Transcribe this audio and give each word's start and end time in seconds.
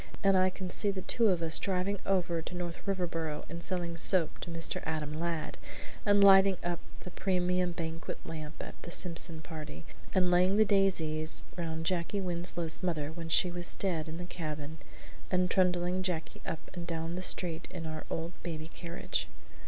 "And 0.23 0.35
I 0.35 0.49
can 0.49 0.67
see 0.71 0.89
the 0.89 1.03
two 1.03 1.27
of 1.27 1.43
us 1.43 1.59
driving 1.59 1.99
over 2.07 2.41
to 2.41 2.55
North 2.55 2.87
Riverboro 2.87 3.45
and 3.47 3.61
selling 3.61 3.95
soap 3.95 4.39
to 4.39 4.49
Mr. 4.49 4.81
Adam 4.83 5.13
Ladd; 5.13 5.59
and 6.07 6.23
lighting 6.23 6.57
up 6.63 6.79
the 7.01 7.11
premium 7.11 7.71
banquet 7.71 8.17
lamp 8.25 8.55
at 8.61 8.73
the 8.81 8.89
Simpson 8.89 9.41
party; 9.41 9.85
and 10.15 10.31
laying 10.31 10.57
the 10.57 10.65
daisies 10.65 11.43
round 11.55 11.85
Jacky 11.85 12.19
Winslow's 12.19 12.81
mother 12.81 13.11
when 13.11 13.29
she 13.29 13.51
was 13.51 13.75
dead 13.75 14.09
in 14.09 14.17
the 14.17 14.25
cabin; 14.25 14.79
and 15.29 15.51
trundling 15.51 16.01
Jacky 16.01 16.41
up 16.47 16.71
and 16.73 16.87
down 16.87 17.13
the 17.13 17.21
street 17.21 17.67
in 17.69 17.85
our 17.85 18.03
old 18.09 18.31
baby 18.41 18.69
carriage!" 18.69 19.27